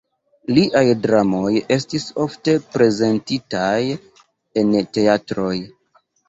[0.57, 3.77] Liaj dramoj estis ofte prezentitaj
[4.63, 5.55] en teatroj.